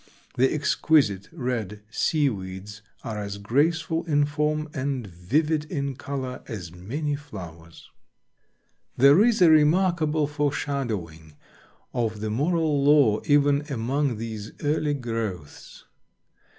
[0.35, 7.15] The exquisite red seaweeds are as graceful in form and vivid in color as many
[7.15, 7.87] flowers.
[8.97, 11.35] There is a remarkable foreshadowing
[11.93, 15.85] of the moral law even among these early growths.